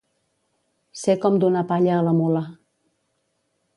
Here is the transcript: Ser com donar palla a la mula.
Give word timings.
Ser 1.01 1.15
com 1.25 1.37
donar 1.43 1.63
palla 1.73 1.93
a 1.99 2.03
la 2.11 2.17
mula. 2.23 2.43